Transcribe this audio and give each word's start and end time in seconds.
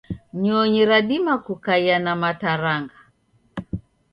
Nyonyi 0.41 0.85
radima 0.89 1.35
kukaia 1.45 1.97
na 2.05 2.11
mataranga. 2.21 2.97